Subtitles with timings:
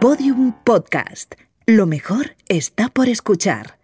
[0.00, 1.34] Podium Podcast.
[1.66, 3.78] Lo mejor está por escuchar.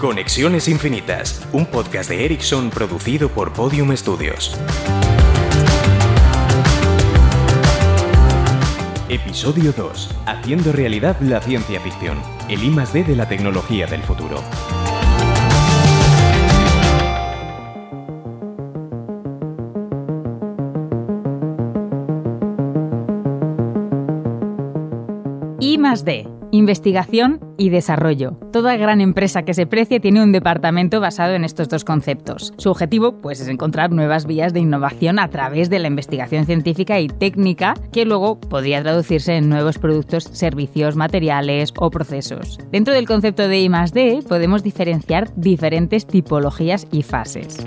[0.00, 4.58] Conexiones Infinitas, un podcast de Ericsson producido por Podium Studios.
[9.08, 10.16] Episodio 2.
[10.26, 12.20] Haciendo realidad la ciencia ficción.
[12.48, 14.42] El I D de la tecnología del futuro.
[25.98, 26.28] D.
[26.52, 28.38] Investigación y desarrollo.
[28.52, 32.54] Toda gran empresa que se precie tiene un departamento basado en estos dos conceptos.
[32.58, 37.00] Su objetivo pues, es encontrar nuevas vías de innovación a través de la investigación científica
[37.00, 42.58] y técnica que luego podría traducirse en nuevos productos, servicios, materiales o procesos.
[42.70, 47.66] Dentro del concepto de I+D podemos diferenciar diferentes tipologías y fases.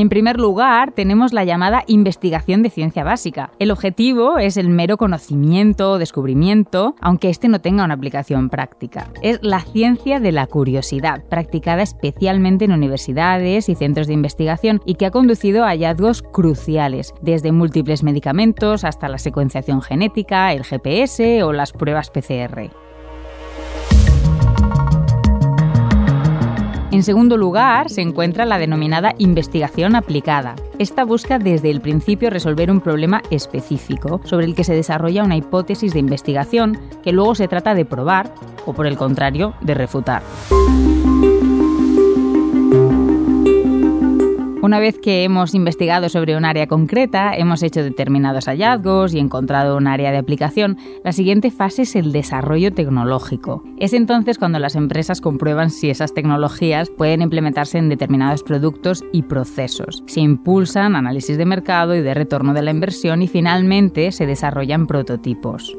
[0.00, 3.50] En primer lugar, tenemos la llamada investigación de ciencia básica.
[3.58, 9.08] El objetivo es el mero conocimiento o descubrimiento, aunque este no tenga una aplicación práctica.
[9.20, 14.94] Es la ciencia de la curiosidad, practicada especialmente en universidades y centros de investigación y
[14.94, 21.42] que ha conducido a hallazgos cruciales, desde múltiples medicamentos hasta la secuenciación genética, el GPS
[21.42, 22.70] o las pruebas PCR.
[26.92, 30.56] En segundo lugar, se encuentra la denominada investigación aplicada.
[30.80, 35.36] Esta busca desde el principio resolver un problema específico sobre el que se desarrolla una
[35.36, 38.34] hipótesis de investigación que luego se trata de probar
[38.66, 40.22] o, por el contrario, de refutar.
[44.62, 49.78] Una vez que hemos investigado sobre un área concreta, hemos hecho determinados hallazgos y encontrado
[49.78, 53.64] un área de aplicación, la siguiente fase es el desarrollo tecnológico.
[53.78, 59.22] Es entonces cuando las empresas comprueban si esas tecnologías pueden implementarse en determinados productos y
[59.22, 60.02] procesos.
[60.06, 64.86] Se impulsan análisis de mercado y de retorno de la inversión y finalmente se desarrollan
[64.86, 65.74] prototipos.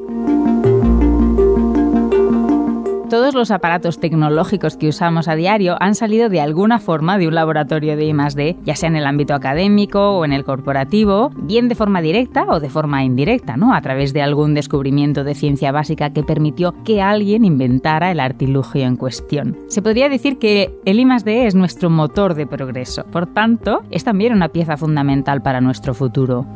[3.12, 7.34] Todos los aparatos tecnológicos que usamos a diario han salido de alguna forma de un
[7.34, 11.74] laboratorio de I+D, ya sea en el ámbito académico o en el corporativo, bien de
[11.74, 13.74] forma directa o de forma indirecta, ¿no?
[13.74, 18.86] A través de algún descubrimiento de ciencia básica que permitió que alguien inventara el artilugio
[18.86, 19.58] en cuestión.
[19.68, 24.32] Se podría decir que el I+D es nuestro motor de progreso, por tanto, es también
[24.32, 26.46] una pieza fundamental para nuestro futuro.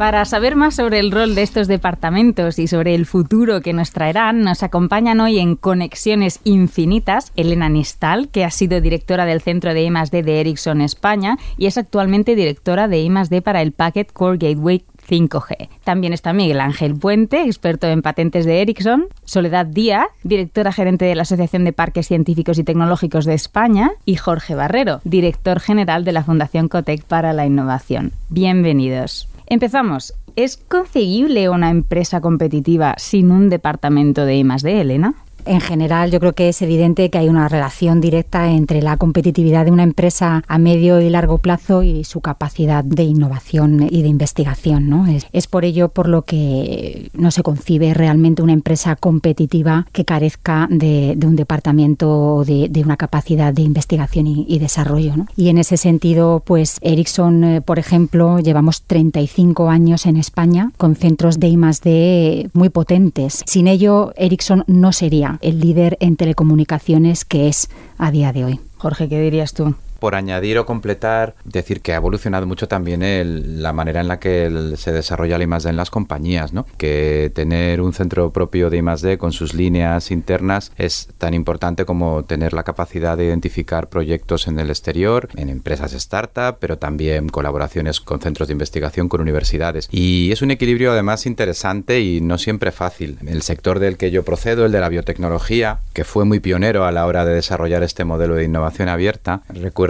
[0.00, 3.92] Para saber más sobre el rol de estos departamentos y sobre el futuro que nos
[3.92, 9.74] traerán, nos acompañan hoy en Conexiones Infinitas Elena Nistal, que ha sido directora del Centro
[9.74, 14.38] de I+D de Ericsson España y es actualmente directora de I+D para el Packet Core
[14.38, 15.68] Gateway 5G.
[15.84, 21.14] También está Miguel Ángel Puente, experto en patentes de Ericsson, Soledad Díaz, directora gerente de
[21.14, 26.12] la Asociación de Parques Científicos y Tecnológicos de España, y Jorge Barrero, director general de
[26.12, 28.12] la Fundación Cotec para la Innovación.
[28.30, 29.29] Bienvenidos.
[29.52, 30.14] Empezamos.
[30.36, 35.14] ¿Es conseguible una empresa competitiva sin un departamento de I+D, Elena?
[35.44, 39.64] En general, yo creo que es evidente que hay una relación directa entre la competitividad
[39.64, 44.08] de una empresa a medio y largo plazo y su capacidad de innovación y de
[44.08, 44.88] investigación.
[44.88, 45.06] ¿no?
[45.32, 50.68] Es, por ello por lo que no se concibe realmente una empresa competitiva que carezca
[50.70, 55.14] de, un departamento o de, una capacidad de investigación y, desarrollo.
[55.36, 60.96] Y en ese sentido, pues Ericsson, eh, por ejemplo, llevamos 35 años en España con
[60.96, 63.42] centros de I+D muy potentes.
[63.46, 67.68] Sin ello, Ericsson no sería el líder en telecomunicaciones que es
[67.98, 68.60] a día de hoy.
[68.76, 69.74] Jorge, ¿qué dirías tú?
[70.00, 74.74] Por añadir o completar, decir que ha evolucionado mucho también la manera en la que
[74.76, 75.70] se desarrolla la I+.D.
[75.70, 76.52] en las compañías.
[76.76, 79.18] Que tener un centro propio de I+.D.
[79.18, 84.58] con sus líneas internas es tan importante como tener la capacidad de identificar proyectos en
[84.58, 89.88] el exterior, en empresas startup, pero también colaboraciones con centros de investigación, con universidades.
[89.90, 93.18] Y es un equilibrio además interesante y no siempre fácil.
[93.26, 96.92] El sector del que yo procedo, el de la biotecnología, que fue muy pionero a
[96.92, 99.89] la hora de desarrollar este modelo de innovación abierta, recuerdo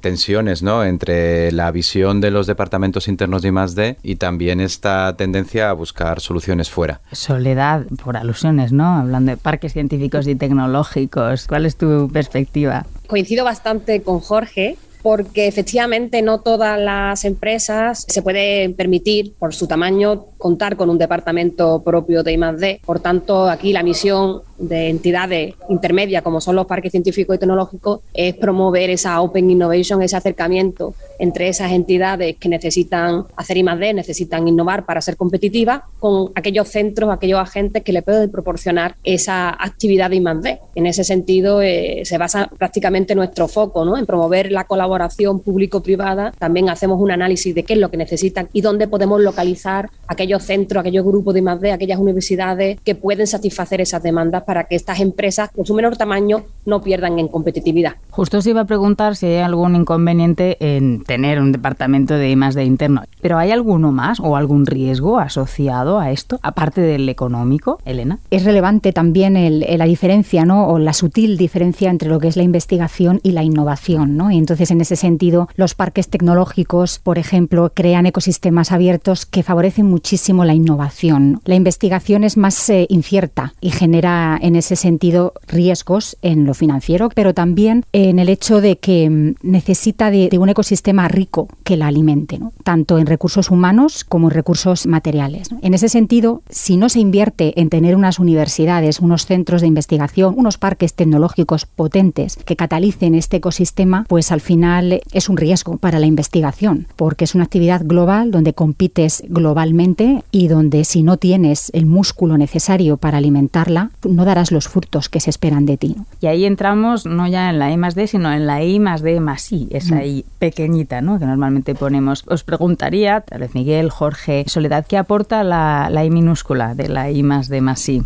[0.00, 0.84] tensiones ¿no?
[0.84, 3.96] entre la visión de los departamentos internos de I+.D.
[4.02, 7.00] y también esta tendencia a buscar soluciones fuera.
[7.12, 8.96] Soledad, por alusiones, ¿no?
[8.96, 12.86] Hablando de parques científicos y tecnológicos, ¿cuál es tu perspectiva?
[13.06, 19.66] Coincido bastante con Jorge porque efectivamente no todas las empresas se pueden permitir, por su
[19.66, 22.80] tamaño, contar con un departamento propio de I+.D.
[22.84, 28.00] Por tanto, aquí la misión de entidades intermedias como son los parques científicos y tecnológicos
[28.14, 34.48] es promover esa Open Innovation, ese acercamiento entre esas entidades que necesitan hacer I+D, necesitan
[34.48, 40.10] innovar para ser competitivas, con aquellos centros, aquellos agentes que le pueden proporcionar esa actividad
[40.10, 40.58] de I+D.
[40.74, 43.96] En ese sentido, eh, se basa prácticamente nuestro foco ¿no?
[43.96, 46.32] en promover la colaboración público-privada.
[46.38, 50.42] También hacemos un análisis de qué es lo que necesitan y dónde podemos localizar aquellos
[50.42, 55.50] centros, aquellos grupos de I+D, aquellas universidades que pueden satisfacer esas demandas que estas empresas,
[55.50, 57.94] con su menor tamaño, no pierdan en competitividad.
[58.10, 62.64] Justo os iba a preguntar si hay algún inconveniente en tener un departamento de I+D
[62.64, 68.18] interno, pero ¿hay alguno más o algún riesgo asociado a esto, aparte del económico, Elena?
[68.30, 70.68] Es relevante también el, la diferencia, ¿no?
[70.68, 74.30] O la sutil diferencia entre lo que es la investigación y la innovación, ¿no?
[74.30, 79.86] Y entonces, en ese sentido, los parques tecnológicos, por ejemplo, crean ecosistemas abiertos que favorecen
[79.86, 81.40] muchísimo la innovación.
[81.44, 87.08] La investigación es más eh, incierta y genera, en ese sentido, riesgos en lo financiero,
[87.14, 91.76] pero también en el hecho de que mm, necesita de, de un ecosistema rico que
[91.76, 92.52] la alimente, ¿no?
[92.64, 95.48] tanto en recursos humanos como en recursos materiales.
[95.62, 100.34] En ese sentido, si no se invierte en tener unas universidades, unos centros de investigación,
[100.36, 105.98] unos parques tecnológicos potentes que catalicen este ecosistema, pues al final es un riesgo para
[105.98, 111.70] la investigación, porque es una actividad global donde compites globalmente y donde si no tienes
[111.74, 115.96] el músculo necesario para alimentarla, no darás los frutos que se esperan de ti.
[116.20, 119.02] Y ahí entramos no ya en la I más D, sino en la I más
[119.02, 120.02] D más I, esa mm.
[120.02, 121.18] I pequeñita, ¿no?
[121.18, 122.24] Que normalmente ponemos.
[122.26, 127.10] Os preguntaría, tal vez Miguel, Jorge, Soledad, ¿qué aporta la, la I minúscula de la
[127.10, 128.02] I más D más I?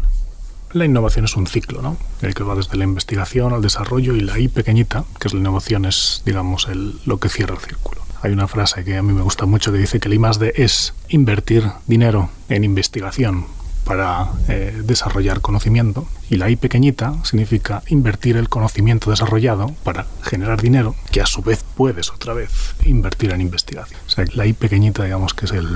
[0.73, 1.97] La innovación es un ciclo, ¿no?
[2.21, 5.41] El que va desde la investigación al desarrollo y la I pequeñita, que es la
[5.41, 8.03] innovación, es, digamos, el, lo que cierra el círculo.
[8.23, 10.39] Hay una frase que a mí me gusta mucho que dice que la I más
[10.39, 13.47] D es invertir dinero en investigación
[13.87, 20.61] para eh, desarrollar conocimiento y la I pequeñita significa invertir el conocimiento desarrollado para generar
[20.61, 24.01] dinero que a su vez puedes otra vez invertir en investigación.
[24.07, 25.69] O sea, la I pequeñita digamos que es el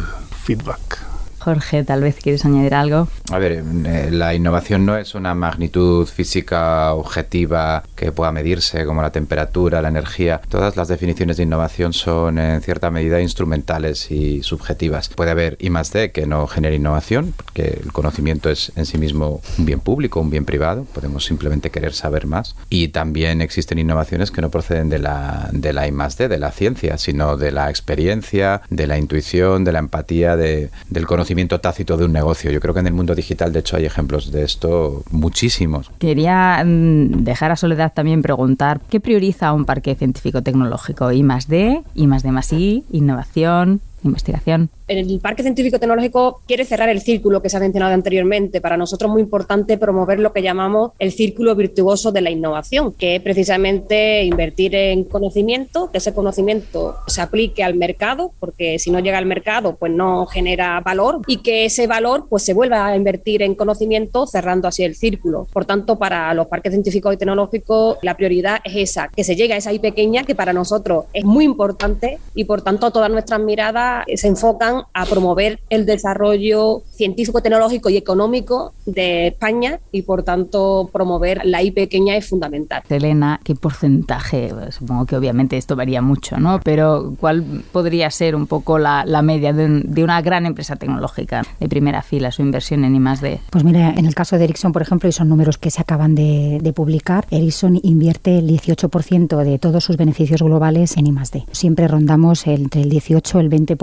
[0.44, 1.09] feedback
[1.40, 3.08] Jorge, tal vez quieres añadir algo.
[3.32, 9.00] A ver, eh, la innovación no es una magnitud física objetiva que pueda medirse, como
[9.00, 10.42] la temperatura, la energía.
[10.50, 15.08] Todas las definiciones de innovación son en cierta medida instrumentales y subjetivas.
[15.08, 19.40] Puede haber I D que no genere innovación, porque el conocimiento es en sí mismo
[19.56, 20.84] un bien público, un bien privado.
[20.84, 22.54] Podemos simplemente querer saber más.
[22.68, 26.50] Y también existen innovaciones que no proceden de la, de la I D, de la
[26.50, 31.29] ciencia, sino de la experiencia, de la intuición, de la empatía, de, del conocimiento
[31.60, 32.50] tácito de un negocio.
[32.50, 35.90] Yo creo que en el mundo digital, de hecho, hay ejemplos de esto muchísimos.
[35.98, 41.12] Quería mm, dejar a Soledad también preguntar, ¿qué prioriza un parque científico-tecnológico?
[41.12, 44.70] ¿I más D, I más D más I, innovación, investigación?
[44.90, 48.60] el Parque Científico Tecnológico quiere cerrar el círculo que se ha mencionado anteriormente.
[48.60, 52.92] Para nosotros es muy importante promover lo que llamamos el círculo virtuoso de la innovación,
[52.92, 58.90] que es precisamente invertir en conocimiento, que ese conocimiento se aplique al mercado, porque si
[58.90, 62.86] no llega al mercado, pues no genera valor, y que ese valor pues se vuelva
[62.86, 65.46] a invertir en conocimiento, cerrando así el círculo.
[65.52, 69.54] Por tanto, para los parques científicos y tecnológicos, la prioridad es esa, que se llegue
[69.54, 73.40] a esa I pequeña, que para nosotros es muy importante, y por tanto todas nuestras
[73.40, 80.22] miradas se enfocan a promover el desarrollo científico, tecnológico y económico de España y por
[80.22, 82.82] tanto promover la I pequeña es fundamental.
[82.88, 84.52] Elena, ¿qué porcentaje?
[84.70, 86.60] Supongo que obviamente esto varía mucho, ¿no?
[86.62, 92.02] Pero ¿cuál podría ser un poco la, media de, una gran empresa tecnológica de primera
[92.02, 93.40] fila, su inversión en I+D?
[93.50, 96.14] Pues mira, en el caso de Ericsson, por ejemplo, y son números que se acaban
[96.14, 101.44] de, de publicar, Ericsson invierte el 18% de todos sus beneficios globales en I+D.
[101.52, 103.79] Siempre rondamos entre el 18 y el 20%.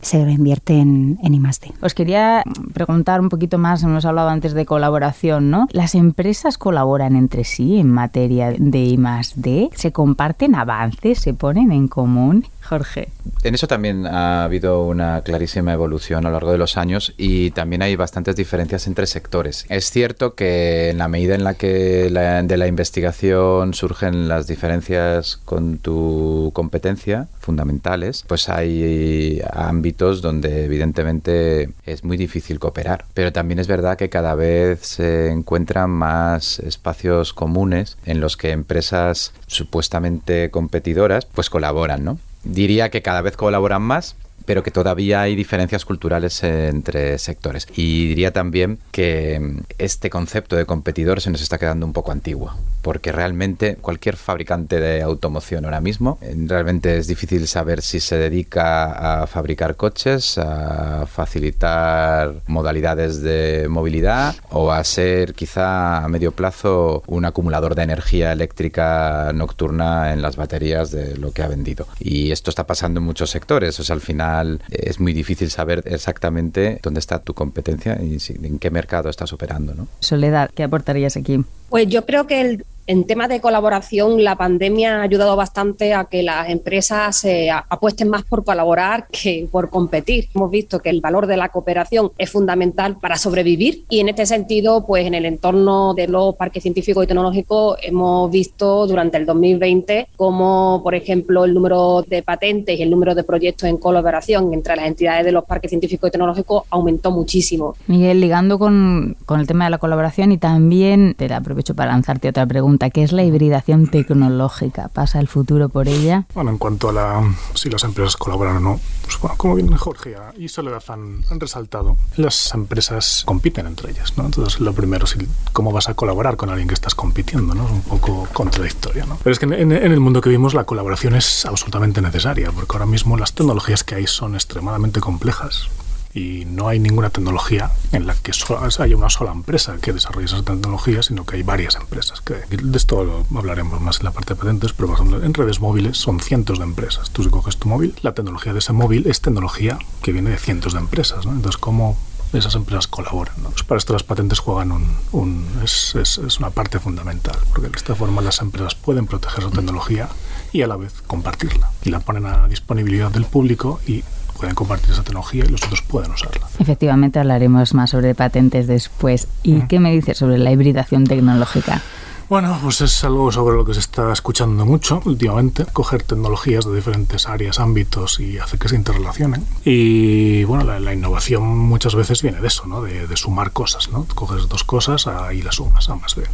[0.00, 1.72] Se invierte en, en I+D.
[1.82, 5.68] Os quería preguntar un poquito más, hemos hablado antes de colaboración, ¿no?
[5.70, 9.70] ¿Las empresas colaboran entre sí en materia de I+D?
[9.74, 11.18] ¿Se comparten avances?
[11.18, 12.46] ¿Se ponen en común?
[12.64, 13.08] Jorge.
[13.42, 17.50] En eso también ha habido una clarísima evolución a lo largo de los años y
[17.50, 19.66] también hay bastantes diferencias entre sectores.
[19.68, 25.36] Es cierto que en la medida en la que de la investigación surgen las diferencias
[25.44, 33.04] con tu competencia fundamentales, pues hay ámbitos donde evidentemente es muy difícil cooperar.
[33.14, 38.52] Pero también es verdad que cada vez se encuentran más espacios comunes en los que
[38.52, 42.18] empresas supuestamente competidoras pues colaboran, ¿no?
[42.44, 47.66] Diría que cada vez colaboran más, pero que todavía hay diferencias culturales entre sectores.
[47.76, 52.52] Y diría también que este concepto de competidor se nos está quedando un poco antiguo.
[52.82, 58.16] porque realmente cualquier fabricante de automoción ahora mismo, eh, realmente es difícil saber si se
[58.18, 66.32] dedica a fabricar coches, a facilitar modalidades de movilidad o a ser quizá a medio
[66.32, 71.86] plazo un acumulador de energía eléctrica nocturna en las baterías de lo que ha vendido.
[71.98, 74.33] Y esto está pasando en muchos sectores, o al final
[74.70, 79.74] es muy difícil saber exactamente dónde está tu competencia y en qué mercado estás operando.
[79.74, 79.88] ¿no?
[80.00, 81.44] Soledad, ¿qué aportarías aquí?
[81.74, 86.04] Pues yo creo que el en temas de colaboración, la pandemia ha ayudado bastante a
[86.04, 90.28] que las empresas se apuesten más por colaborar que por competir.
[90.34, 94.26] Hemos visto que el valor de la cooperación es fundamental para sobrevivir y en este
[94.26, 99.24] sentido, pues en el entorno de los parques científicos y tecnológicos hemos visto durante el
[99.24, 104.52] 2020 cómo, por ejemplo, el número de patentes y el número de proyectos en colaboración
[104.52, 107.76] entre las entidades de los parques científicos y tecnológicos aumentó muchísimo.
[107.86, 111.28] Miguel, ligando con, con el tema de la colaboración y también te
[111.64, 114.88] aprovecho para lanzarte otra pregunta ¿qué es la hibridación tecnológica?
[114.88, 116.24] ¿Pasa el futuro por ella?
[116.34, 119.74] Bueno, en cuanto a la, si las empresas colaboran o no, pues bueno, como bien
[119.76, 124.26] Jorge y Soledad han, han, resaltado, las empresas compiten entre ellas, ¿no?
[124.26, 125.16] Entonces, lo primero es
[125.52, 127.64] cómo vas a colaborar con alguien que estás compitiendo, ¿no?
[127.64, 129.18] Es un poco contradictorio, ¿no?
[129.22, 132.74] Pero es que en, en el mundo que vivimos la colaboración es absolutamente necesaria, porque
[132.74, 135.68] ahora mismo las tecnologías que hay son extremadamente complejas
[136.14, 138.32] y no hay ninguna tecnología en la que
[138.78, 142.20] haya una sola empresa que desarrolle esa tecnología, sino que hay varias empresas.
[142.20, 145.60] Que, de esto hablaremos más en la parte de patentes, pero por ejemplo en redes
[145.60, 147.10] móviles son cientos de empresas.
[147.10, 150.38] Tú si coges tu móvil, la tecnología de ese móvil es tecnología que viene de
[150.38, 151.26] cientos de empresas.
[151.26, 151.32] ¿no?
[151.32, 151.96] Entonces, ¿cómo
[152.32, 153.34] esas empresas colaboran.
[153.42, 153.50] ¿no?
[153.50, 157.68] Pues para esto las patentes juegan un, un es, es, es, una parte fundamental, porque
[157.68, 160.08] de esta forma las empresas pueden proteger su tecnología
[160.52, 161.70] y a la vez compartirla.
[161.84, 164.02] Y la ponen a disponibilidad del público y
[164.38, 166.46] pueden compartir esa tecnología y los otros pueden usarla.
[166.58, 169.28] Efectivamente, hablaremos más sobre patentes después.
[169.42, 171.82] ¿Y qué me dices sobre la hibridación tecnológica?
[172.28, 176.74] Bueno, pues es algo sobre lo que se está escuchando mucho últimamente, coger tecnologías de
[176.74, 179.44] diferentes áreas, ámbitos y hacer que se interrelacionen.
[179.64, 182.82] Y bueno, la, innovación muchas veces viene de eso, ¿no?
[182.82, 184.06] De, sumar cosas, ¿no?
[184.14, 186.24] Coges dos cosas y las sumas, A más B.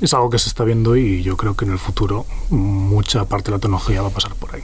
[0.00, 3.50] Es algo que se está viendo y yo creo que en el futuro mucha parte
[3.50, 4.62] de la tecnología va a pasar por ahí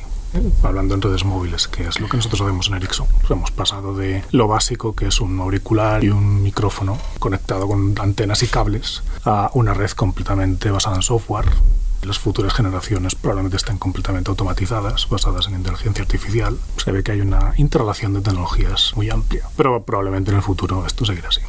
[0.62, 3.06] hablando en redes móviles, que es lo que nosotros hacemos en Ericsson.
[3.28, 8.42] Hemos pasado de lo básico, que es un auricular y un micrófono conectado con antenas
[8.42, 11.46] y cables, a una red completamente basada en software.
[12.02, 16.58] Las futuras generaciones probablemente estén completamente automatizadas, basadas en inteligencia artificial.
[16.78, 20.87] Se ve que hay una interrelación de tecnologías muy amplia, pero probablemente en el futuro
[20.87, 21.42] esto seguirá así.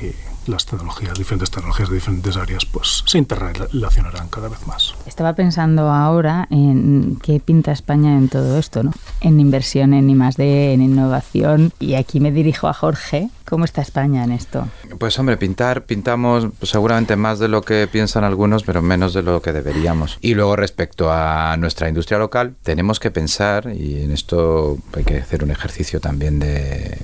[0.00, 0.14] Y
[0.48, 4.94] las tecnologías, diferentes tecnologías de diferentes áreas, pues se interrelacionarán cada vez más.
[5.06, 8.92] Estaba pensando ahora en qué pinta España en todo esto, ¿no?
[9.20, 13.30] En inversión en I+D, en innovación, y aquí me dirijo a Jorge.
[13.48, 14.66] ¿Cómo está España en esto?
[14.98, 19.22] Pues hombre, pintar, pintamos pues, seguramente más de lo que piensan algunos, pero menos de
[19.22, 20.18] lo que deberíamos.
[20.20, 25.18] Y luego respecto a nuestra industria local, tenemos que pensar, y en esto hay que
[25.18, 26.98] hacer un ejercicio también de,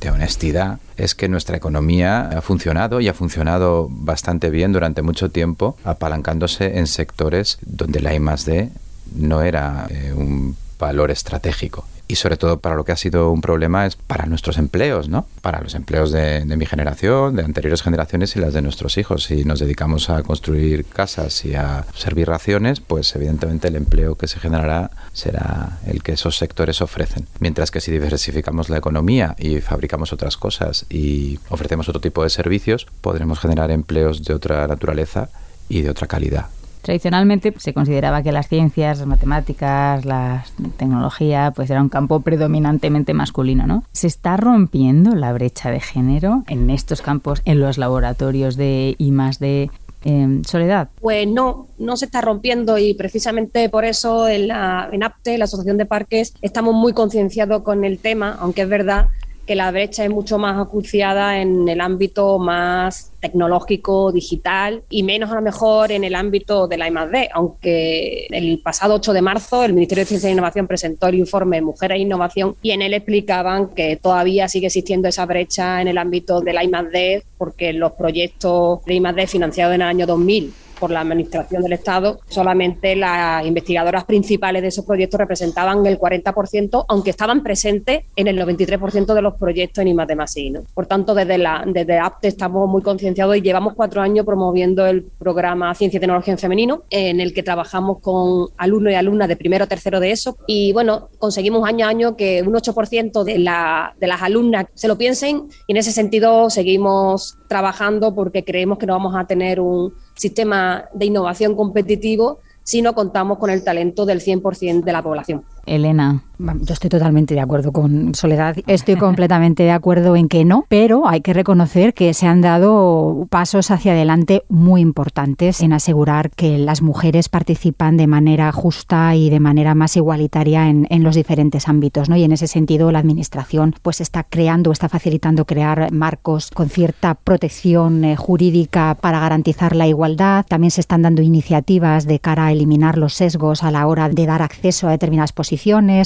[0.00, 5.30] de honestidad, es que nuestra economía ha funcionado y ha funcionado bastante bien durante mucho
[5.30, 8.70] tiempo, apalancándose en sectores donde la I D
[9.14, 13.40] no era eh, un valor estratégico y sobre todo para lo que ha sido un
[13.40, 15.26] problema es para nuestros empleos, ¿no?
[15.40, 19.24] Para los empleos de, mi generación, de anteriores generaciones y las de nuestros hijos.
[19.24, 24.28] Si nos dedicamos a construir casas y a servir raciones, pues evidentemente el empleo que
[24.28, 27.26] se generará será el que esos sectores ofrecen.
[27.40, 32.30] Mientras que si diversificamos la economía y fabricamos otras cosas y ofrecemos otro tipo de
[32.30, 35.30] servicios, podremos generar empleos de otra naturaleza
[35.68, 36.46] y de otra calidad.
[36.82, 40.44] Tradicionalmente se consideraba que las ciencias, las matemáticas, la
[40.76, 43.84] tecnología, pues era un campo predominantemente masculino, ¿no?
[43.92, 49.12] ¿Se está rompiendo la brecha de género en estos campos, en los laboratorios de I
[49.12, 49.70] más de
[50.04, 50.88] em, Soledad?
[51.00, 55.44] Pues no, no se está rompiendo y precisamente por eso en, la, en APTE, la
[55.44, 59.06] Asociación de Parques, estamos muy concienciados con el tema, aunque es verdad
[59.46, 65.30] que la brecha es mucho más acuciada en el ámbito más tecnológico, digital y menos
[65.30, 69.64] a lo mejor en el ámbito de la I+D, aunque el pasado 8 de marzo
[69.64, 72.94] el Ministerio de Ciencia e Innovación presentó el informe Mujeres e Innovación y en él
[72.94, 77.92] explicaban que todavía sigue existiendo esa brecha en el ámbito de la I+D porque los
[77.92, 83.44] proyectos de I+D financiados en el año 2000 por la Administración del Estado, solamente las
[83.46, 89.22] investigadoras principales de esos proyectos representaban el 40%, aunque estaban presentes en el 93% de
[89.22, 90.10] los proyectos en IMAD
[90.50, 90.62] ¿no?
[90.74, 95.02] Por tanto, desde, la, desde APTE estamos muy concienciados y llevamos cuatro años promoviendo el
[95.18, 99.36] programa Ciencia y Tecnología en Femenino, en el que trabajamos con alumnos y alumnas de
[99.36, 100.36] primero o tercero de eso.
[100.46, 104.88] Y bueno, conseguimos año a año que un 8% de, la, de las alumnas se
[104.88, 109.60] lo piensen y en ese sentido seguimos trabajando porque creemos que no vamos a tener
[109.60, 115.02] un sistema de innovación competitivo si no contamos con el talento del 100% de la
[115.02, 115.44] población.
[115.66, 116.22] Elena.
[116.38, 118.56] Yo estoy totalmente de acuerdo con Soledad.
[118.66, 123.26] Estoy completamente de acuerdo en que no, pero hay que reconocer que se han dado
[123.30, 129.30] pasos hacia adelante muy importantes en asegurar que las mujeres participan de manera justa y
[129.30, 132.08] de manera más igualitaria en, los diferentes ámbitos.
[132.08, 132.16] ¿no?
[132.16, 137.14] Y en ese sentido, la Administración pues está creando, está facilitando crear marcos con cierta
[137.14, 140.44] protección eh, jurídica para garantizar la igualdad.
[140.48, 144.26] También se están dando iniciativas de cara a eliminar los sesgos a la hora de
[144.26, 145.32] dar acceso a determinadas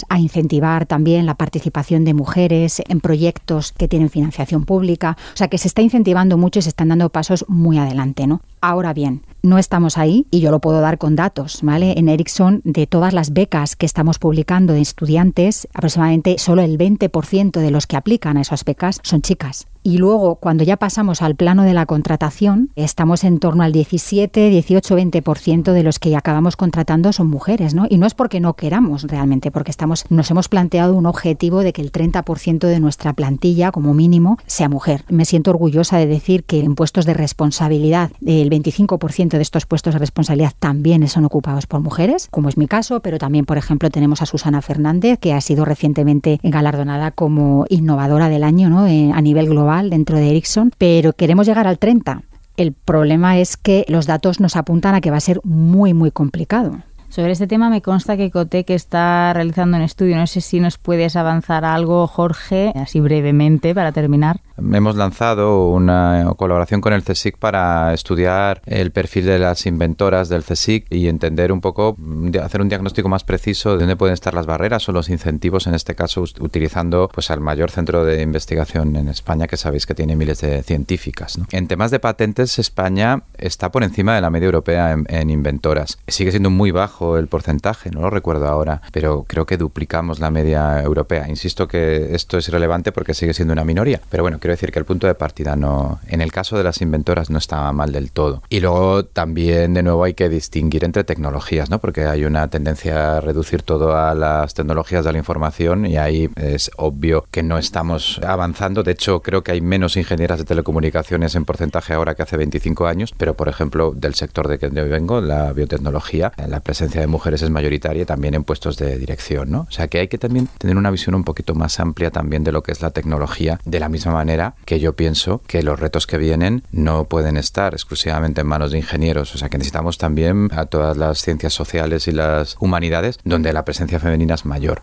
[0.08, 5.16] a incentivar también la participación de mujeres en proyectos que tienen financiación pública.
[5.34, 8.40] O sea que se está incentivando mucho y se están dando pasos muy adelante, ¿no?
[8.60, 11.94] Ahora bien, no estamos ahí y yo lo puedo dar con datos, ¿vale?
[11.96, 17.60] En Ericsson, de todas las becas que estamos publicando de estudiantes, aproximadamente solo el 20%
[17.60, 19.66] de los que aplican a esas becas son chicas.
[19.86, 24.50] Y luego, cuando ya pasamos al plano de la contratación, estamos en torno al 17,
[24.50, 27.86] 18, 20% de los que acabamos contratando son mujeres, ¿no?
[27.88, 31.72] Y no es porque no queramos realmente, porque estamos, nos hemos planteado un objetivo de
[31.72, 35.04] que el 30% de nuestra plantilla, como mínimo, sea mujer.
[35.08, 39.94] Me siento orgullosa de decir que en puestos de responsabilidad, el 25% de estos puestos
[39.94, 43.90] de responsabilidad también son ocupados por mujeres, como es mi caso, pero también, por ejemplo,
[43.90, 48.86] tenemos a Susana Fernández, que ha sido recientemente galardonada como innovadora del año ¿no?
[48.86, 52.22] Eh, a nivel global dentro de Ericsson, pero queremos llegar al 30.
[52.56, 56.10] El problema es que los datos nos apuntan a que va a ser muy, muy
[56.10, 56.78] complicado.
[57.08, 60.16] Sobre este tema me consta que Cotec está realizando un estudio.
[60.16, 64.40] No sé si nos puedes avanzar algo, Jorge, así brevemente para terminar.
[64.58, 70.42] Hemos lanzado una colaboración con el CSIC para estudiar el perfil de las inventoras del
[70.42, 71.96] CSIC y entender un poco,
[72.42, 75.74] hacer un diagnóstico más preciso de dónde pueden estar las barreras o los incentivos, en
[75.74, 80.16] este caso utilizando pues al mayor centro de investigación en España, que sabéis que tiene
[80.16, 81.38] miles de científicas.
[81.52, 85.98] En temas de patentes, España está por encima de la media europea en, en inventoras.
[86.06, 90.30] Sigue siendo muy bajo el porcentaje, no lo recuerdo ahora, pero creo que duplicamos la
[90.30, 91.28] media europea.
[91.28, 94.78] Insisto que esto es irrelevante porque sigue siendo una minoría, pero bueno, quiero decir que
[94.78, 98.12] el punto de partida no, en el caso de las inventoras no estaba mal del
[98.12, 98.44] todo.
[98.48, 101.80] Y luego también de nuevo hay que distinguir entre tecnologías, ¿no?
[101.80, 106.30] Porque hay una tendencia a reducir todo a las tecnologías de la información y ahí
[106.36, 108.84] es obvio que no estamos avanzando.
[108.84, 112.86] De hecho, creo que hay menos ingenieras de telecomunicaciones en porcentaje ahora que hace 25
[112.86, 117.42] años, pero por ejemplo, del sector de que vengo, la biotecnología, la presencia de mujeres
[117.42, 119.66] es mayoritaria también en puestos de dirección, ¿no?
[119.68, 122.52] O sea que hay que también tener una visión un poquito más amplia también de
[122.52, 126.06] lo que es la tecnología, de la misma manera que yo pienso que los retos
[126.06, 130.48] que vienen no pueden estar exclusivamente en manos de ingenieros, o sea que necesitamos también
[130.52, 134.82] a todas las ciencias sociales y las humanidades donde la presencia femenina es mayor.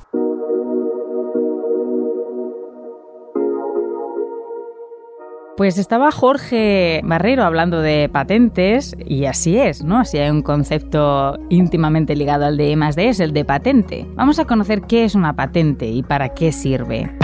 [5.56, 10.00] Pues estaba Jorge Barrero hablando de patentes y así es, ¿no?
[10.00, 14.08] Así hay un concepto íntimamente ligado al de I+D, es el de patente.
[14.16, 17.16] Vamos a conocer qué es una patente y para qué sirve.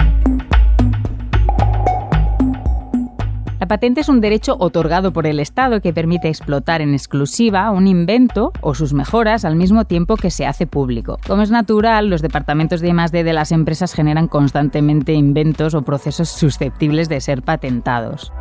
[3.70, 8.52] Patente es un derecho otorgado por el Estado que permite explotar en exclusiva un invento
[8.62, 11.18] o sus mejoras al mismo tiempo que se hace público.
[11.24, 16.30] Como es natural, los departamentos de I+D de las empresas generan constantemente inventos o procesos
[16.30, 18.32] susceptibles de ser patentados.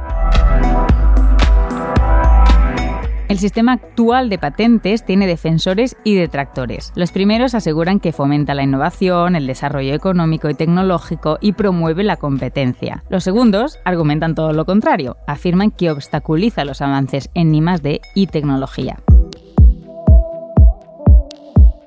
[3.29, 6.91] El sistema actual de patentes tiene defensores y detractores.
[6.95, 12.17] Los primeros aseguran que fomenta la innovación, el desarrollo económico y tecnológico y promueve la
[12.17, 13.03] competencia.
[13.07, 18.97] Los segundos argumentan todo lo contrario, afirman que obstaculiza los avances en I+D y tecnología.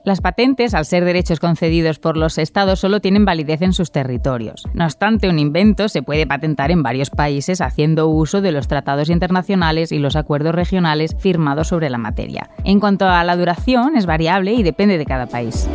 [0.05, 4.65] Las patentes, al ser derechos concedidos por los estados, solo tienen validez en sus territorios.
[4.75, 9.11] No obstante, un invento se puede patentar en varios países haciendo uso de los tratados
[9.11, 12.51] internacionales y los acuerdos regionales firmados sobre la materia.
[12.65, 15.69] En cuanto a la duración, es variable y depende de cada país.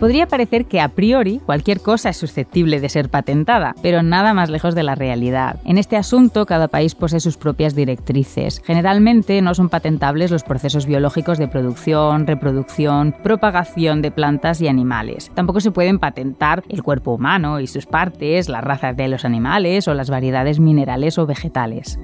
[0.00, 4.50] Podría parecer que a priori cualquier cosa es susceptible de ser patentada, pero nada más
[4.50, 5.58] lejos de la realidad.
[5.64, 8.60] En este asunto, cada país posee sus propias directrices.
[8.64, 15.30] Generalmente no son patentables los procesos biológicos de producción, reproducción, propagación de plantas y animales.
[15.34, 19.88] Tampoco se pueden patentar el cuerpo humano y sus partes, las razas de los animales
[19.88, 21.98] o las variedades minerales o vegetales.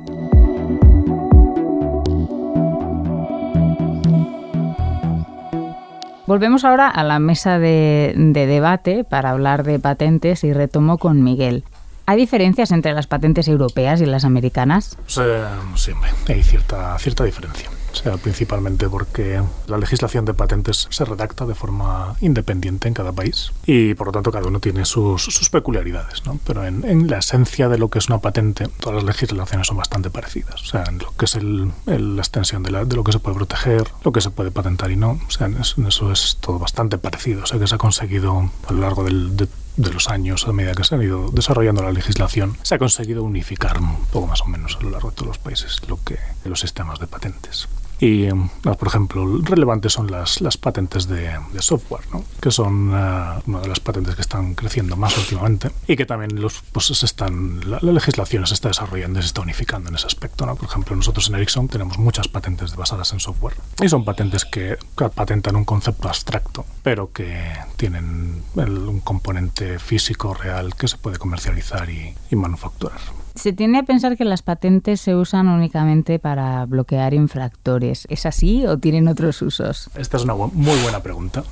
[6.32, 11.62] Volvemos ahora a la mesa de, debate para hablar de patentes y retomo con Miguel.
[12.06, 14.96] ¿Hay diferencias entre las patentes europeas y las americanas?
[15.06, 15.92] sí,
[16.28, 17.68] hay cierta, cierta diferencia.
[17.92, 23.52] Sea, principalmente porque la legislación de patentes se redacta de forma independiente en cada país
[23.66, 26.38] y por lo tanto cada uno tiene sus, sus peculiaridades, ¿no?
[26.46, 29.76] Pero en, en, la esencia de lo que es una patente, todas las legislaciones son
[29.76, 30.62] bastante parecidas.
[30.62, 33.12] O sea, en lo que es el, el, la extensión de, la, de, lo que
[33.12, 35.20] se puede proteger, lo que se puede patentar y no.
[35.26, 37.42] O sea, en eso, en eso es todo bastante parecido.
[37.42, 40.52] O sea, que se ha conseguido a lo largo del, de de los años, a
[40.52, 44.42] medida que se han ido desarrollando la legislación, se ha conseguido unificar un poco más
[44.42, 47.68] o menos a lo largo de todos los países lo que los sistemas de patentes.
[48.04, 48.26] Y,
[48.62, 52.24] por ejemplo, relevantes son las, las patentes de, de software, ¿no?
[52.40, 56.42] que son uh, una de las patentes que están creciendo más últimamente y que también
[56.42, 59.94] los, pues, se están, la, la, legislación se está desarrollando y se está unificando en
[59.94, 60.46] ese aspecto.
[60.46, 60.56] ¿no?
[60.56, 64.78] Por ejemplo, nosotros en Ericsson tenemos muchas patentes basadas en software y son patentes que,
[64.98, 70.98] que patentan un concepto abstracto, pero que tienen el, un componente físico real que se
[70.98, 72.98] puede comercializar y, y manufacturar.
[73.34, 78.06] Se tiende a pensar que las patentes se usan únicamente para bloquear infractores.
[78.10, 79.90] ¿Es así o tienen otros usos?
[79.94, 81.44] Esta es una muy buena pregunta.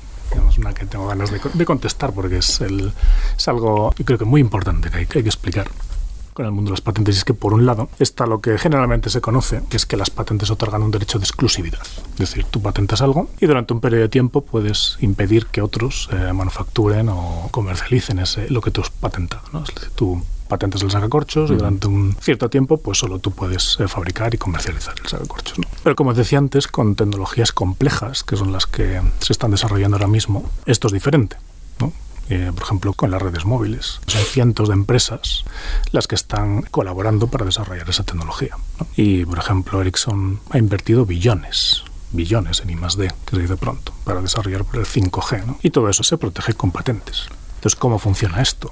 [0.49, 2.61] Es una que tengo ganas de, contestar porque es,
[3.47, 5.69] algo, creo que muy importante que hay, que explicar
[6.33, 9.09] con el mundo de las patentes es que por un lado está lo que generalmente
[9.09, 11.81] se conoce, que es que las patentes otorgan un derecho de exclusividad.
[12.13, 16.07] Es decir, tú patentas algo y durante un periodo de tiempo puedes impedir que otros
[16.13, 19.43] eh, manufacturen o comercialicen lo que tú has patentado.
[19.51, 19.63] ¿no?
[19.63, 23.77] Es decir, tú patentes el sacacorchos y durante un cierto tiempo pues solo tú puedes
[23.79, 25.57] eh, fabricar y comercializar el sacacorchos.
[25.57, 25.65] ¿no?
[25.81, 30.07] Pero como decía antes, con tecnologías complejas, que son las que se están desarrollando ahora
[30.07, 31.37] mismo, esto es diferente.
[31.79, 31.93] ¿no?
[32.27, 34.01] Eh, por ejemplo, con las redes móviles.
[34.07, 35.45] Son cientos de empresas
[35.93, 38.57] las que están colaborando para desarrollar esa tecnología.
[38.77, 38.87] ¿no?
[38.97, 44.21] Y, por ejemplo, Ericsson ha invertido billones billones en I+D, que se dice pronto, para
[44.21, 45.57] desarrollar el 5G, ¿no?
[45.63, 47.27] Y todo eso se protege con patentes.
[47.55, 48.69] Entonces, ¿cómo funciona esto?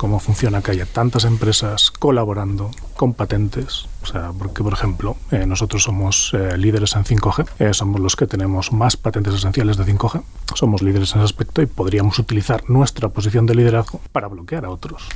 [0.00, 3.86] Cómo funciona que haya tantas empresas colaborando con patentes.
[4.02, 8.16] O sea, porque, por ejemplo, eh, nosotros somos eh, líderes en 5G, eh, somos los
[8.16, 10.22] que tenemos más patentes esenciales de 5G,
[10.54, 14.70] somos líderes en ese aspecto y podríamos utilizar nuestra posición de liderazgo para bloquear a
[14.70, 15.06] otros.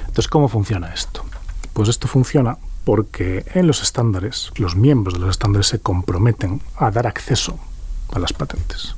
[0.00, 1.24] Entonces, ¿cómo funciona esto?
[1.72, 6.90] Pues esto funciona porque en los estándares, los miembros de los estándares se comprometen a
[6.90, 7.58] dar acceso
[8.12, 8.96] a las patentes.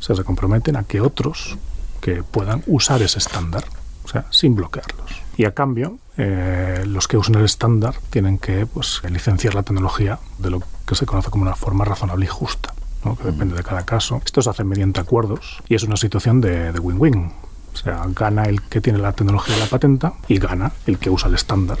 [0.00, 1.56] O sea, se comprometen a que otros
[2.00, 3.64] que puedan usar ese estándar,
[4.04, 5.22] o sea, sin bloquearlos.
[5.36, 10.18] Y a cambio, eh, los que usan el estándar tienen que pues, licenciar la tecnología
[10.38, 13.16] de lo que se conoce como una forma razonable y justa, ¿no?
[13.16, 14.20] que depende de cada caso.
[14.24, 17.32] Esto se hace mediante acuerdos y es una situación de win-win.
[17.72, 21.10] O sea, gana el que tiene la tecnología de la patenta y gana el que
[21.10, 21.78] usa el estándar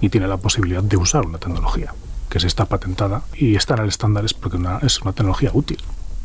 [0.00, 1.94] y tiene la posibilidad de usar una tecnología
[2.28, 5.78] que se está patentada y está en el estándar es porque es una tecnología útil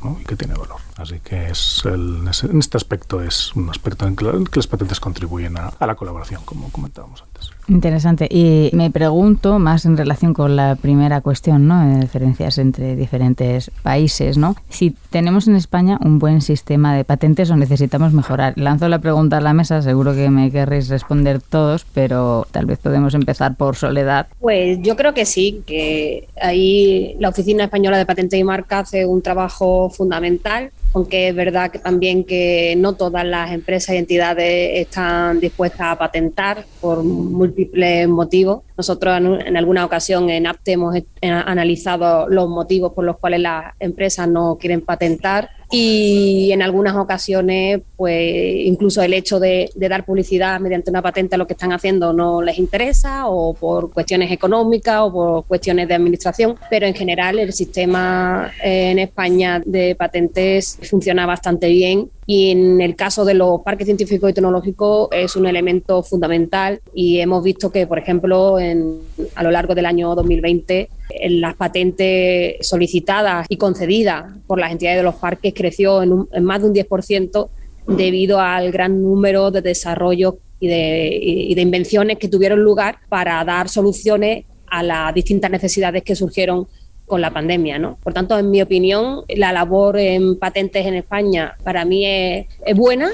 [0.05, 0.17] ¿no?
[0.21, 0.77] y que tiene valor.
[0.97, 4.99] Así que es el, en este aspecto es un aspecto en que, que las patentes
[4.99, 7.51] contribuyen a, a la colaboración, como comentábamos antes.
[7.67, 8.27] Interesante.
[8.29, 11.85] Y me pregunto, más en relación con la primera cuestión, ¿no?
[11.85, 14.55] De diferencias entre diferentes países, ¿no?
[14.69, 18.53] Si tenemos en España un buen sistema de patentes o necesitamos mejorar.
[18.55, 22.77] Lanzo la pregunta a la mesa, seguro que me querréis responder todos, pero tal vez
[22.77, 24.27] podemos empezar por Soledad.
[24.39, 29.05] Pues yo creo que sí, que ahí la Oficina Española de Patente y Marca hace
[29.05, 34.87] un trabajo fundamental aunque es verdad que también que no todas las empresas y entidades
[34.87, 38.63] están dispuestas a patentar por múltiples motivos.
[38.77, 44.29] Nosotros en alguna ocasión en APTE hemos analizado los motivos por los cuales las empresas
[44.29, 48.33] no quieren patentar y en algunas ocasiones, pues
[48.65, 52.13] incluso el hecho de, de, dar publicidad mediante una patente a lo que están haciendo
[52.13, 57.39] no les interesa o por cuestiones económicas o por cuestiones de administración, pero en general
[57.39, 63.61] el sistema en España de patentes funciona bastante bien y en el caso de los
[63.61, 68.99] parques científicos y tecnológicos es un elemento fundamental y hemos visto que, por ejemplo, en,
[69.35, 70.89] a lo largo del año 2020
[71.29, 76.43] las patentes solicitadas y concedidas por las entidades de los parques creció en, un, en
[76.43, 77.49] más de un 10%
[77.87, 83.43] debido al gran número de desarrollos y de, y de invenciones que tuvieron lugar para
[83.43, 86.67] dar soluciones a las distintas necesidades que surgieron
[87.05, 87.79] con la pandemia.
[87.79, 87.97] ¿no?
[88.03, 93.09] Por tanto, en mi opinión, la labor en patentes en España para mí es, buena.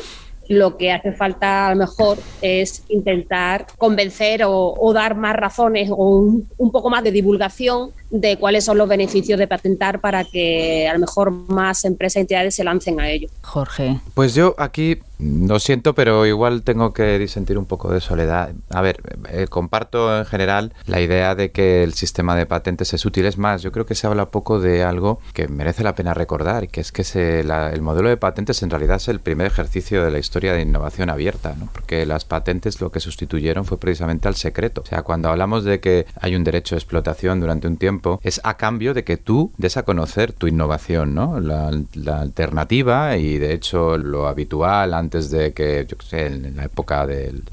[0.48, 6.18] Lo que hace falta a lo mejor es intentar convencer o, dar más razones o
[6.58, 10.94] un, poco más de divulgación de cuáles son los beneficios de patentar para que a
[10.94, 13.30] lo mejor más empresas y entidades se lancen a ello.
[13.42, 14.00] Jorge.
[14.14, 18.52] Pues yo aquí lo siento, pero igual tengo que disentir un poco de soledad.
[18.70, 18.98] A ver,
[19.30, 23.26] eh, comparto en general la idea de que el sistema de patentes es útil.
[23.26, 26.70] Es más, yo creo que se habla poco de algo que merece la pena recordar,
[26.70, 30.04] que es que se, la, el modelo de patentes en realidad es el primer ejercicio
[30.04, 31.70] de la historia de innovación abierta, ¿no?
[31.72, 34.82] porque las patentes lo que sustituyeron fue precisamente al secreto.
[34.82, 38.42] O sea, cuando hablamos de que hay un derecho de explotación durante un tiempo, es
[38.44, 41.40] a cambio de que tú des a conocer tu innovación, ¿no?
[41.40, 41.72] La,
[42.20, 47.44] alternativa y de hecho lo habitual antes de que, yo sé, en la época del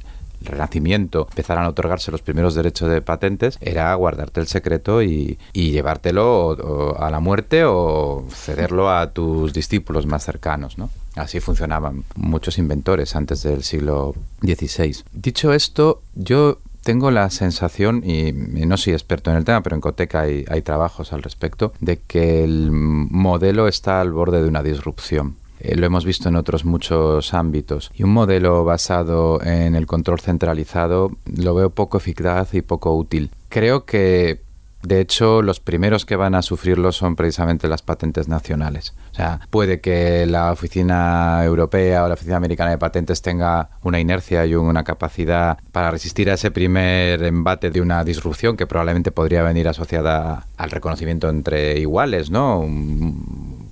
[0.41, 5.73] Renacimiento empezaran a otorgarse los primeros derechos de patentes era guardarte el secreto y, y
[5.73, 10.91] llevártelo a la muerte o cederlo a tus discípulos más cercanos, ¿no?
[11.17, 14.99] Así funcionaban muchos inventores antes del siglo XVI.
[15.13, 19.83] Dicho esto, yo tengo la sensación, y, no soy experto en el tema, pero en
[19.83, 25.37] Coteca hay, trabajos al respecto, de que el modelo está al borde de una disrupción.
[25.61, 27.91] Eh, lo hemos visto en otros muchos ámbitos.
[27.95, 33.33] Y un modelo basado en el control centralizado lo veo poco eficaz y poco útil.
[33.51, 34.41] Creo que
[34.89, 38.95] de hecho, los primeros que van a sufrirlo son precisamente las patentes nacionales.
[39.13, 44.01] O sea, puede que la Oficina Europea o la Oficina Americana de Patentes tenga una
[44.01, 49.13] inercia y una capacidad para resistir a ese primer embate de una disrupción que probablemente
[49.13, 52.65] podría venir asociada al reconocimiento entre iguales, ¿no?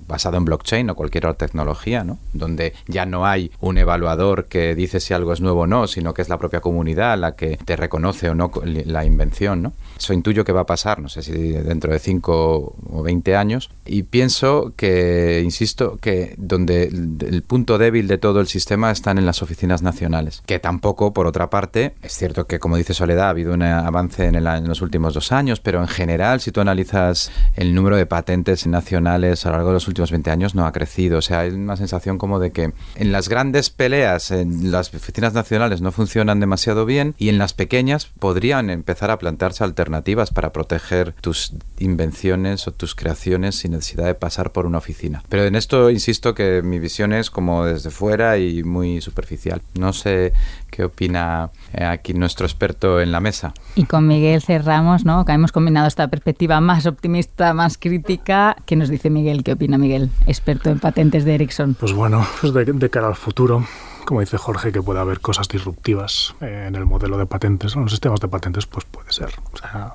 [0.07, 2.17] Basado en blockchain o cualquier otra tecnología, ¿no?
[2.33, 6.13] Donde ya no hay un evaluador que dice si algo es nuevo o no, sino
[6.13, 9.73] que es la propia comunidad la que te reconoce o no la invención, ¿no?
[9.97, 13.69] Eso intuyo que va a pasar, no sé si dentro de 5 o 20 años.
[13.85, 19.25] Y pienso que, insisto, que donde el punto débil de todo el sistema están en
[19.25, 20.43] las oficinas nacionales.
[20.45, 24.25] Que tampoco, por otra parte, es cierto que, como dice Soledad, ha habido un avance
[24.25, 28.67] en, los últimos dos años, pero en general, si tú analizas el número de patentes
[28.67, 31.19] nacionales a lo largo de los últimos 20 años, no ha crecido.
[31.19, 35.33] O sea, hay una sensación como de que en las grandes peleas, en las oficinas
[35.33, 40.53] nacionales no funcionan demasiado bien y en las pequeñas podrían empezar a plantearse alternativas para
[40.53, 45.23] proteger tus invenciones o tus creaciones sin necesidad de pasar por una oficina.
[45.29, 49.61] Pero en esto insisto que mi visión es como desde fuera y muy superficial.
[49.73, 50.33] No sé
[50.69, 53.53] qué opina eh, aquí nuestro experto en la mesa.
[53.75, 55.25] Y con Miguel cerramos, ¿no?
[55.25, 58.55] Que hemos combinado esta perspectiva más optimista, más crítica.
[58.65, 59.43] ¿Qué nos dice Miguel?
[59.43, 61.75] ¿Qué opina Miguel, experto en patentes de Ericsson?
[61.75, 63.65] Pues bueno, pues de, de cara al futuro,
[64.05, 67.91] como dice Jorge, que puede haber cosas disruptivas en el modelo de patentes, en los
[67.91, 69.29] sistemas de patentes, pues puede ser.
[69.53, 69.93] O sea,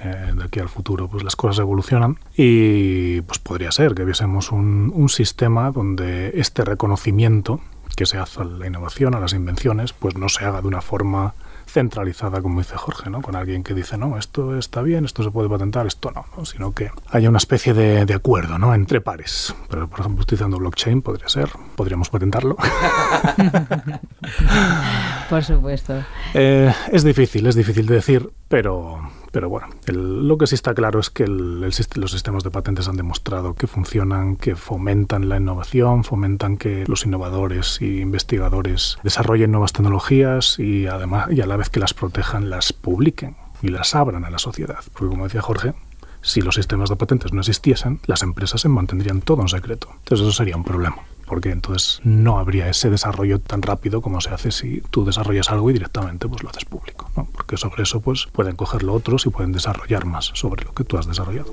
[0.00, 4.50] eh, de aquí al futuro, pues las cosas evolucionan y pues podría ser que viésemos
[4.50, 7.60] un, un sistema donde este reconocimiento
[7.96, 10.80] que se hace a la innovación, a las invenciones, pues no se haga de una
[10.80, 11.34] forma
[11.66, 13.22] centralizada, como dice Jorge, ¿no?
[13.22, 16.72] Con alguien que dice, no, esto está bien, esto se puede patentar, esto no, sino
[16.72, 18.74] que haya una especie de, de, acuerdo, ¿no?
[18.74, 19.54] Entre pares.
[19.70, 22.56] Pero, por ejemplo, utilizando blockchain podría ser, podríamos patentarlo.
[25.30, 26.02] por supuesto.
[26.34, 29.00] Eh, es difícil, es difícil de decir, pero
[29.32, 32.86] pero bueno, el, lo que sí está claro es que el, los sistemas de patentes
[32.86, 39.50] han demostrado que funcionan, que fomentan la innovación, fomentan que los innovadores y investigadores desarrollen
[39.50, 43.94] nuevas tecnologías y además y a la vez que las protejan, las publiquen y las
[43.94, 44.80] abran a la sociedad.
[44.92, 45.72] Porque como decía Jorge,
[46.20, 49.88] si los sistemas de patentes no existiesen, las empresas se mantendrían todo en secreto.
[50.00, 50.98] Entonces eso sería un problema
[51.32, 55.70] porque entonces no habría ese desarrollo tan rápido como se hace si tú desarrollas algo
[55.70, 57.26] y directamente pues lo haces público, ¿no?
[57.32, 60.98] porque sobre eso pues pueden cogerlo otros y pueden desarrollar más sobre lo que tú
[60.98, 61.50] has desarrollado.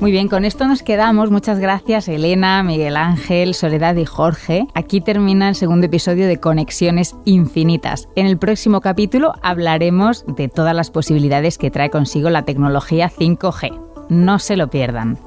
[0.00, 1.30] Muy bien, con esto nos quedamos.
[1.30, 4.66] Muchas gracias Elena, Miguel Ángel, Soledad y Jorge.
[4.74, 8.08] Aquí termina el segundo episodio de Conexiones Infinitas.
[8.16, 14.08] En el próximo capítulo hablaremos de todas las posibilidades que trae consigo la tecnología 5G.
[14.08, 15.18] No se lo pierdan.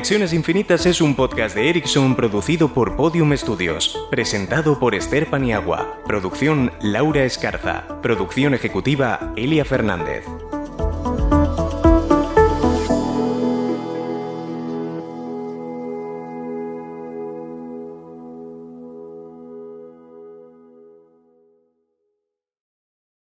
[0.00, 6.00] Conexiones Infinitas es un podcast de Ericsson producido por Podium Studios, presentado por Esther Paniagua,
[6.06, 10.24] producción Laura Escarza, producción ejecutiva Elia Fernández.